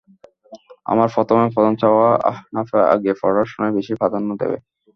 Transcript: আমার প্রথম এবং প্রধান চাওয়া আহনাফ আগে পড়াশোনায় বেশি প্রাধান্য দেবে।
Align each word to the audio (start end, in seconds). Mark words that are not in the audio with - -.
আমার 0.85 1.07
প্রথম 1.15 1.35
এবং 1.39 1.49
প্রধান 1.55 1.73
চাওয়া 1.81 2.07
আহনাফ 2.29 2.69
আগে 2.93 3.11
পড়াশোনায় 3.21 3.75
বেশি 3.77 3.93
প্রাধান্য 3.99 4.29
দেবে। 4.41 4.57